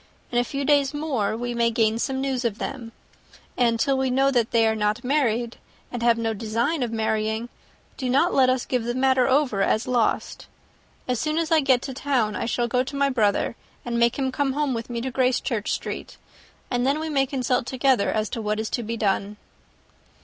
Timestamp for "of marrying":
6.81-7.49